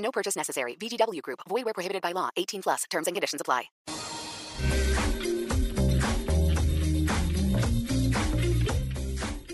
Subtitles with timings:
[0.00, 0.76] No purchase necessary.
[0.76, 1.40] VGW Group.
[1.48, 2.28] Void where prohibited by law.
[2.36, 2.84] 18 plus.
[2.90, 3.70] Terms and conditions apply.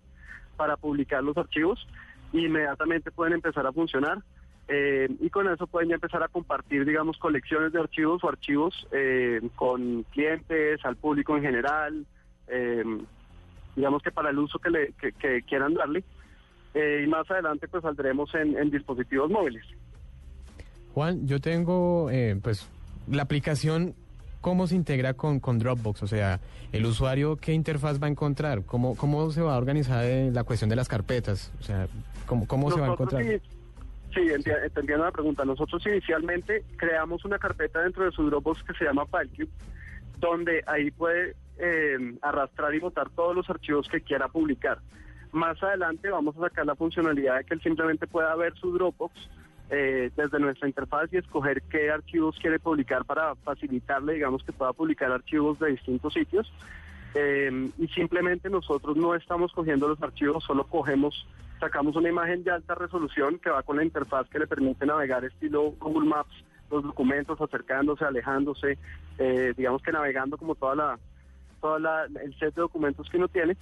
[0.58, 1.88] para publicar los archivos.
[2.34, 4.18] Inmediatamente pueden empezar a funcionar.
[4.74, 8.86] Eh, y con eso pueden ya empezar a compartir, digamos, colecciones de archivos o archivos
[8.90, 12.06] eh, con clientes, al público en general,
[12.48, 12.82] eh,
[13.76, 16.02] digamos que para el uso que, le, que, que quieran darle.
[16.72, 19.62] Eh, y más adelante pues saldremos en, en dispositivos móviles.
[20.94, 22.66] Juan, yo tengo, eh, pues,
[23.10, 23.94] la aplicación,
[24.40, 26.02] ¿cómo se integra con, con Dropbox?
[26.02, 26.40] O sea,
[26.72, 28.64] el usuario, ¿qué interfaz va a encontrar?
[28.64, 31.52] ¿Cómo, cómo se va a organizar la cuestión de las carpetas?
[31.60, 31.88] O sea,
[32.24, 33.22] ¿cómo, cómo se va a encontrar?
[34.14, 35.44] Sí, enti- entendiendo la pregunta.
[35.44, 39.50] Nosotros inicialmente creamos una carpeta dentro de su Dropbox que se llama FileCube,
[40.18, 44.78] donde ahí puede eh, arrastrar y botar todos los archivos que quiera publicar.
[45.32, 49.14] Más adelante vamos a sacar la funcionalidad de que él simplemente pueda ver su Dropbox
[49.70, 54.74] eh, desde nuestra interfaz y escoger qué archivos quiere publicar para facilitarle, digamos, que pueda
[54.74, 56.52] publicar archivos de distintos sitios.
[57.14, 61.26] Eh, y simplemente nosotros no estamos cogiendo los archivos, solo cogemos,
[61.62, 65.24] sacamos una imagen de alta resolución que va con la interfaz que le permite navegar
[65.24, 66.34] estilo Google Maps,
[66.72, 68.78] los documentos acercándose, alejándose,
[69.16, 70.98] eh, digamos que navegando como toda la,
[71.60, 73.56] toda la, el set de documentos que uno tiene.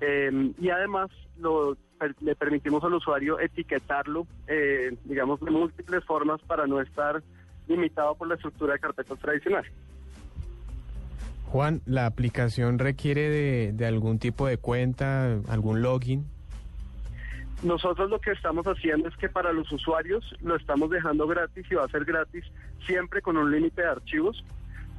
[0.00, 1.76] Eh, y además lo,
[2.20, 7.22] le permitimos al usuario etiquetarlo, eh, digamos, de múltiples formas para no estar
[7.68, 9.64] limitado por la estructura de carpetas tradicional.
[11.50, 16.31] Juan, ¿la aplicación requiere de, de algún tipo de cuenta, algún login?
[17.62, 21.74] Nosotros lo que estamos haciendo es que para los usuarios lo estamos dejando gratis y
[21.76, 22.44] va a ser gratis
[22.86, 24.44] siempre con un límite de archivos.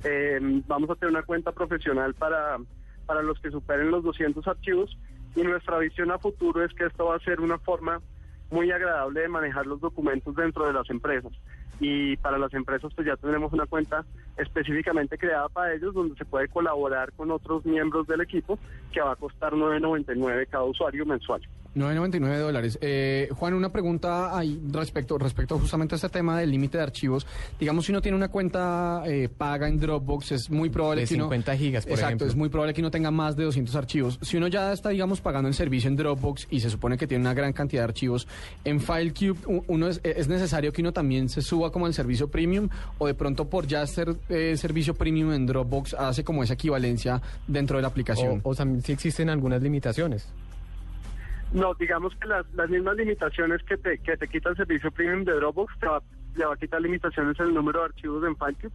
[0.05, 2.57] Eh, vamos a tener una cuenta profesional para,
[3.05, 4.97] para los que superen los 200 archivos
[5.35, 8.01] y nuestra visión a futuro es que esto va a ser una forma
[8.49, 11.33] muy agradable de manejar los documentos dentro de las empresas.
[11.79, 14.05] Y para las empresas pues ya tendremos una cuenta
[14.37, 18.57] específicamente creada para ellos donde se puede colaborar con otros miembros del equipo
[18.91, 21.41] que va a costar 9.99 cada usuario mensual.
[21.75, 22.77] 9.99 dólares.
[22.81, 27.25] Eh, Juan, una pregunta ahí respecto, respecto justamente a este tema del límite de archivos.
[27.59, 31.15] Digamos, si uno tiene una cuenta eh, paga en Dropbox, es muy probable De que
[31.15, 31.25] uno...
[31.25, 32.27] 50 gigas, por Exacto, ejemplo.
[32.27, 34.19] es muy probable que uno tenga más de 200 archivos.
[34.21, 37.23] Si uno ya está, digamos, pagando el servicio en Dropbox y se supone que tiene
[37.23, 38.27] una gran cantidad de archivos,
[38.65, 42.69] en FileCube uno es, es necesario que uno también se suba como el servicio premium
[42.99, 47.21] o de pronto por ya ser eh, servicio premium en Dropbox hace como esa equivalencia
[47.47, 48.41] dentro de la aplicación.
[48.43, 50.31] O, o también si existen algunas limitaciones.
[51.53, 55.23] No, digamos que las, las mismas limitaciones que te, que te quita el servicio premium
[55.23, 56.01] de Dropbox, te va,
[56.35, 58.73] le va a quitar limitaciones en el número de archivos en FileCube.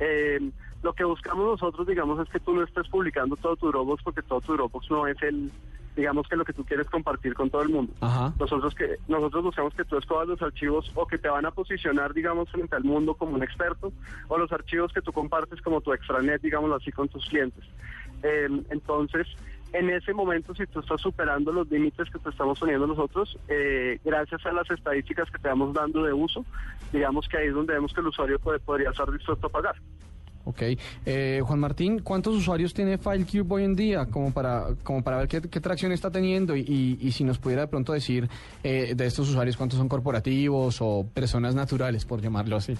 [0.00, 0.50] Eh,
[0.82, 4.22] lo que buscamos nosotros, digamos, es que tú no estés publicando todo tu Dropbox porque
[4.22, 5.50] todo tu Dropbox no es el,
[5.96, 7.92] digamos, que lo que tú quieres compartir con todo el mundo.
[8.00, 8.32] Ajá.
[8.38, 12.12] Nosotros que nosotros buscamos que tú escojas los archivos o que te van a posicionar,
[12.12, 13.92] digamos, frente al mundo como un experto,
[14.28, 17.64] o los archivos que tú compartes como tu extranet, digámoslo así, con tus clientes.
[18.22, 19.26] Eh, entonces,
[19.72, 23.98] en ese momento, si tú estás superando los límites que te estamos poniendo nosotros, eh,
[24.04, 26.44] gracias a las estadísticas que te vamos dando de uso,
[26.92, 29.76] digamos que ahí es donde vemos que el usuario puede, podría estar dispuesto a pagar.
[30.48, 30.62] Ok.
[31.04, 34.06] Eh, Juan Martín, ¿cuántos usuarios tiene FileCube hoy en día?
[34.06, 37.62] Como para, como para ver qué, tracción está teniendo y, y- y si nos pudiera
[37.62, 38.28] de pronto decir
[38.62, 42.74] eh, de estos usuarios cuántos son corporativos o personas naturales, por llamarlo así.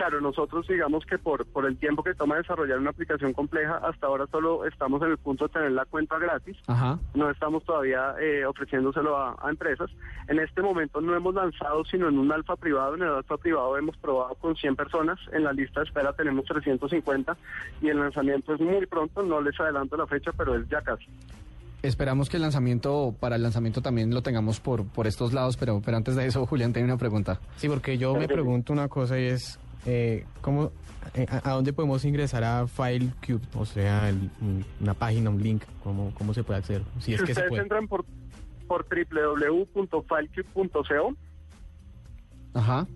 [0.00, 4.06] Claro, nosotros digamos que por, por el tiempo que toma desarrollar una aplicación compleja, hasta
[4.06, 6.56] ahora solo estamos en el punto de tener la cuenta gratis.
[6.68, 6.98] Ajá.
[7.12, 9.90] no estamos todavía eh, ofreciéndoselo a, a empresas.
[10.26, 12.94] En este momento no hemos lanzado sino en un alfa privado.
[12.94, 15.18] En el alfa privado hemos probado con 100 personas.
[15.34, 17.36] En la lista de espera tenemos 350
[17.82, 19.22] y el lanzamiento es muy pronto.
[19.22, 21.04] No les adelanto la fecha, pero es ya casi.
[21.82, 25.82] Esperamos que el lanzamiento, para el lanzamiento también lo tengamos por, por estos lados, pero,
[25.84, 27.38] pero antes de eso, Julián, tiene una pregunta.
[27.56, 30.72] Sí, porque yo me pregunto una cosa y es, eh, ¿cómo,
[31.14, 33.40] eh, a, a dónde podemos ingresar a FileCube?
[33.54, 34.30] O sea, el-
[34.80, 36.82] una página, un link, ¿cómo, cómo se puede acceder?
[37.00, 37.62] Si es se ustedes puede.
[37.62, 38.04] entran por,
[38.68, 41.14] por www.filecube.co,
[42.54, 42.86] Ajá.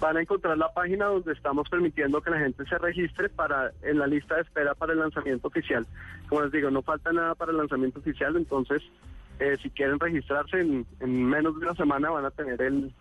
[0.00, 3.98] van a encontrar la página donde estamos permitiendo que la gente se registre para en
[3.98, 5.86] la lista de espera para el lanzamiento oficial.
[6.28, 8.82] Como les digo, no falta nada para el lanzamiento oficial, entonces
[9.40, 12.92] eh, si quieren registrarse en, en menos de una semana van a tener el,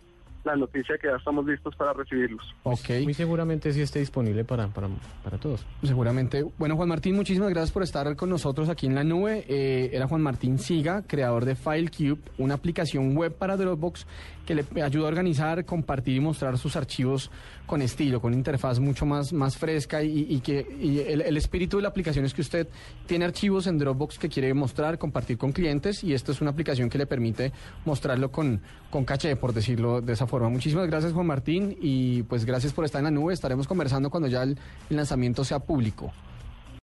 [0.43, 2.43] la noticia que ya estamos listos para recibirlos.
[2.63, 2.89] Ok.
[3.03, 4.89] Muy seguramente sí esté disponible para, para,
[5.23, 5.65] para todos.
[5.83, 6.45] Seguramente.
[6.57, 9.45] Bueno, Juan Martín, muchísimas gracias por estar con nosotros aquí en la nube.
[9.47, 14.05] Eh, era Juan Martín Siga, creador de FileCube, una aplicación web para Dropbox
[14.45, 17.31] que le ayuda a organizar, compartir y mostrar sus archivos
[17.65, 21.37] con estilo, con una interfaz mucho más, más fresca y, y que y el, el
[21.37, 22.67] espíritu de la aplicación es que usted
[23.05, 26.89] tiene archivos en Dropbox que quiere mostrar, compartir con clientes y esto es una aplicación
[26.89, 27.53] que le permite
[27.85, 32.73] mostrarlo con, con caché, por decirlo de esa Muchísimas gracias, Juan Martín, y pues gracias
[32.73, 33.33] por estar en la nube.
[33.33, 34.57] Estaremos conversando cuando ya el
[34.89, 36.11] lanzamiento sea público.